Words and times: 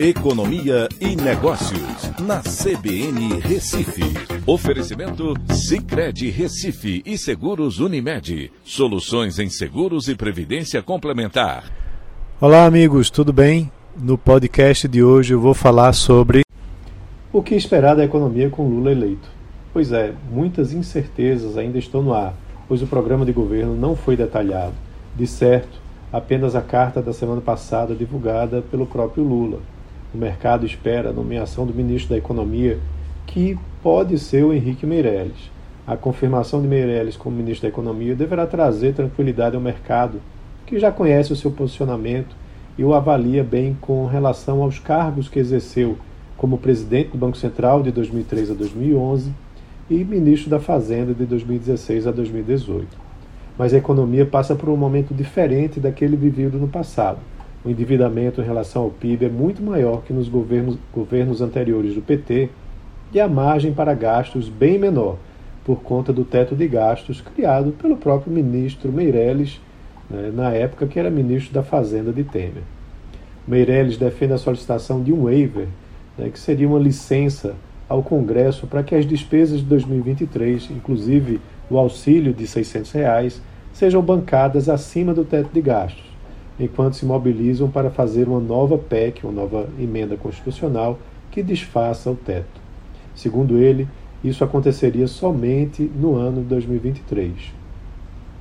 Economia 0.00 0.88
e 1.00 1.16
Negócios, 1.16 2.12
na 2.20 2.40
CBN 2.40 3.40
Recife. 3.40 4.04
Oferecimento 4.46 5.34
Cicred 5.52 6.30
Recife 6.30 7.02
e 7.04 7.18
Seguros 7.18 7.80
Unimed. 7.80 8.52
Soluções 8.62 9.40
em 9.40 9.50
seguros 9.50 10.06
e 10.06 10.14
previdência 10.14 10.80
complementar. 10.84 11.64
Olá, 12.40 12.64
amigos, 12.64 13.10
tudo 13.10 13.32
bem? 13.32 13.72
No 14.00 14.16
podcast 14.16 14.86
de 14.86 15.02
hoje 15.02 15.34
eu 15.34 15.40
vou 15.40 15.52
falar 15.52 15.92
sobre 15.92 16.42
o 17.32 17.42
que 17.42 17.56
esperar 17.56 17.96
da 17.96 18.04
economia 18.04 18.48
com 18.48 18.68
Lula 18.68 18.92
eleito. 18.92 19.28
Pois 19.72 19.90
é, 19.90 20.12
muitas 20.30 20.72
incertezas 20.72 21.58
ainda 21.58 21.76
estão 21.76 22.04
no 22.04 22.14
ar, 22.14 22.34
pois 22.68 22.80
o 22.80 22.86
programa 22.86 23.26
de 23.26 23.32
governo 23.32 23.74
não 23.74 23.96
foi 23.96 24.16
detalhado. 24.16 24.74
De 25.16 25.26
certo, 25.26 25.80
apenas 26.12 26.54
a 26.54 26.62
carta 26.62 27.02
da 27.02 27.12
semana 27.12 27.40
passada 27.40 27.96
divulgada 27.96 28.62
pelo 28.62 28.86
próprio 28.86 29.24
Lula. 29.24 29.58
O 30.12 30.16
mercado 30.16 30.64
espera 30.64 31.10
a 31.10 31.12
nomeação 31.12 31.66
do 31.66 31.74
ministro 31.74 32.10
da 32.10 32.16
Economia, 32.16 32.78
que 33.26 33.58
pode 33.82 34.18
ser 34.18 34.42
o 34.42 34.54
Henrique 34.54 34.86
Meirelles. 34.86 35.50
A 35.86 35.98
confirmação 35.98 36.62
de 36.62 36.66
Meirelles 36.66 37.14
como 37.14 37.36
ministro 37.36 37.68
da 37.68 37.68
Economia 37.68 38.14
deverá 38.14 38.46
trazer 38.46 38.94
tranquilidade 38.94 39.54
ao 39.54 39.60
mercado, 39.60 40.18
que 40.64 40.78
já 40.78 40.90
conhece 40.90 41.30
o 41.30 41.36
seu 41.36 41.50
posicionamento 41.50 42.34
e 42.78 42.84
o 42.84 42.94
avalia 42.94 43.44
bem 43.44 43.76
com 43.82 44.06
relação 44.06 44.62
aos 44.62 44.78
cargos 44.78 45.28
que 45.28 45.38
exerceu 45.38 45.98
como 46.38 46.56
presidente 46.56 47.10
do 47.10 47.18
Banco 47.18 47.36
Central 47.36 47.82
de 47.82 47.90
2003 47.90 48.52
a 48.52 48.54
2011 48.54 49.30
e 49.90 50.04
ministro 50.04 50.48
da 50.48 50.58
Fazenda 50.58 51.12
de 51.12 51.26
2016 51.26 52.06
a 52.06 52.10
2018. 52.12 52.86
Mas 53.58 53.74
a 53.74 53.78
economia 53.78 54.24
passa 54.24 54.54
por 54.54 54.70
um 54.70 54.76
momento 54.76 55.12
diferente 55.12 55.78
daquele 55.78 56.16
vivido 56.16 56.58
no 56.58 56.68
passado 56.68 57.18
o 57.64 57.70
endividamento 57.70 58.40
em 58.40 58.44
relação 58.44 58.82
ao 58.82 58.90
PIB 58.90 59.26
é 59.26 59.28
muito 59.28 59.62
maior 59.62 60.02
que 60.02 60.12
nos 60.12 60.28
governos, 60.28 60.78
governos 60.92 61.40
anteriores 61.40 61.94
do 61.94 62.00
PT 62.00 62.50
e 63.12 63.20
a 63.20 63.28
margem 63.28 63.72
para 63.72 63.94
gastos 63.94 64.48
bem 64.48 64.78
menor, 64.78 65.16
por 65.64 65.82
conta 65.82 66.12
do 66.12 66.24
teto 66.24 66.54
de 66.54 66.68
gastos 66.68 67.20
criado 67.20 67.72
pelo 67.72 67.96
próprio 67.96 68.32
ministro 68.32 68.92
Meirelles, 68.92 69.60
né, 70.08 70.30
na 70.32 70.50
época 70.52 70.86
que 70.86 70.98
era 70.98 71.10
ministro 71.10 71.52
da 71.52 71.62
Fazenda 71.62 72.12
de 72.12 72.22
Temer. 72.22 72.62
Meirelles 73.46 73.96
defende 73.96 74.34
a 74.34 74.38
solicitação 74.38 75.02
de 75.02 75.12
um 75.12 75.24
waiver, 75.24 75.66
né, 76.16 76.30
que 76.30 76.38
seria 76.38 76.68
uma 76.68 76.78
licença 76.78 77.54
ao 77.88 78.02
Congresso 78.02 78.66
para 78.66 78.82
que 78.82 78.94
as 78.94 79.04
despesas 79.04 79.60
de 79.60 79.66
2023, 79.66 80.70
inclusive 80.70 81.40
o 81.68 81.76
auxílio 81.76 82.32
de 82.32 82.46
600 82.46 82.92
reais, 82.92 83.42
sejam 83.72 84.00
bancadas 84.00 84.68
acima 84.68 85.12
do 85.12 85.24
teto 85.24 85.50
de 85.52 85.60
gastos 85.60 86.17
enquanto 86.58 86.94
se 86.94 87.06
mobilizam 87.06 87.70
para 87.70 87.90
fazer 87.90 88.28
uma 88.28 88.40
nova 88.40 88.76
PEC, 88.76 89.24
uma 89.24 89.32
nova 89.32 89.68
emenda 89.78 90.16
constitucional, 90.16 90.98
que 91.30 91.42
desfaça 91.42 92.10
o 92.10 92.16
teto. 92.16 92.60
Segundo 93.14 93.58
ele, 93.58 93.86
isso 94.22 94.42
aconteceria 94.42 95.06
somente 95.06 95.82
no 95.82 96.16
ano 96.16 96.42
de 96.42 96.48
2023. 96.48 97.32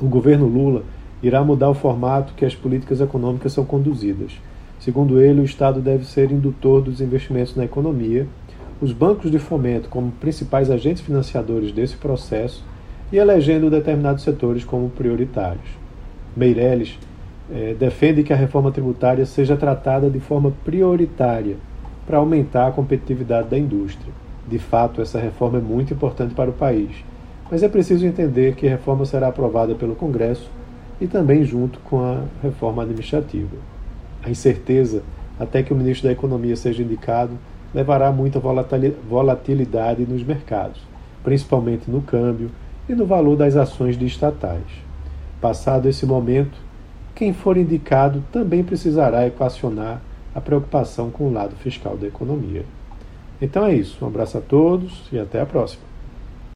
O 0.00 0.06
governo 0.06 0.46
Lula 0.46 0.84
irá 1.22 1.42
mudar 1.42 1.68
o 1.68 1.74
formato 1.74 2.32
que 2.34 2.44
as 2.44 2.54
políticas 2.54 3.00
econômicas 3.00 3.52
são 3.52 3.64
conduzidas. 3.64 4.32
Segundo 4.78 5.20
ele, 5.20 5.40
o 5.40 5.44
Estado 5.44 5.80
deve 5.80 6.04
ser 6.04 6.30
indutor 6.30 6.82
dos 6.82 7.00
investimentos 7.00 7.56
na 7.56 7.64
economia, 7.64 8.26
os 8.80 8.92
bancos 8.92 9.30
de 9.30 9.38
fomento 9.38 9.88
como 9.88 10.12
principais 10.12 10.70
agentes 10.70 11.02
financiadores 11.02 11.72
desse 11.72 11.96
processo 11.96 12.64
e 13.12 13.16
elegendo 13.16 13.68
determinados 13.68 14.22
setores 14.22 14.64
como 14.64 14.88
prioritários. 14.90 15.66
Meirelles 16.36 16.96
é, 17.52 17.74
defende 17.74 18.22
que 18.22 18.32
a 18.32 18.36
reforma 18.36 18.70
tributária 18.70 19.24
seja 19.24 19.56
tratada 19.56 20.10
de 20.10 20.20
forma 20.20 20.52
prioritária 20.64 21.56
para 22.06 22.18
aumentar 22.18 22.68
a 22.68 22.72
competitividade 22.72 23.48
da 23.48 23.58
indústria. 23.58 24.12
De 24.46 24.58
fato, 24.58 25.02
essa 25.02 25.18
reforma 25.18 25.58
é 25.58 25.60
muito 25.60 25.92
importante 25.92 26.34
para 26.34 26.50
o 26.50 26.54
país, 26.54 27.04
mas 27.50 27.62
é 27.62 27.68
preciso 27.68 28.06
entender 28.06 28.54
que 28.54 28.66
a 28.66 28.70
reforma 28.70 29.04
será 29.04 29.28
aprovada 29.28 29.74
pelo 29.74 29.94
Congresso 29.94 30.50
e 31.00 31.06
também 31.06 31.44
junto 31.44 31.78
com 31.80 32.00
a 32.00 32.22
reforma 32.42 32.82
administrativa. 32.82 33.56
A 34.22 34.30
incerteza 34.30 35.02
até 35.38 35.62
que 35.62 35.72
o 35.72 35.76
ministro 35.76 36.08
da 36.08 36.12
Economia 36.12 36.56
seja 36.56 36.82
indicado 36.82 37.38
levará 37.74 38.08
a 38.08 38.12
muita 38.12 38.40
volatilidade 38.40 40.06
nos 40.06 40.24
mercados, 40.24 40.80
principalmente 41.22 41.90
no 41.90 42.00
câmbio 42.00 42.50
e 42.88 42.94
no 42.94 43.06
valor 43.06 43.36
das 43.36 43.54
ações 43.54 43.96
de 43.96 44.06
estatais. 44.06 44.64
Passado 45.40 45.88
esse 45.88 46.06
momento, 46.06 46.58
quem 47.18 47.32
for 47.32 47.56
indicado 47.56 48.22
também 48.30 48.62
precisará 48.62 49.26
equacionar 49.26 50.00
a 50.32 50.40
preocupação 50.40 51.10
com 51.10 51.24
o 51.24 51.32
lado 51.32 51.56
fiscal 51.56 51.96
da 51.96 52.06
economia. 52.06 52.64
Então 53.42 53.66
é 53.66 53.74
isso. 53.74 54.04
Um 54.04 54.06
abraço 54.06 54.38
a 54.38 54.40
todos 54.40 55.08
e 55.10 55.18
até 55.18 55.40
a 55.40 55.46
próxima. 55.46 55.87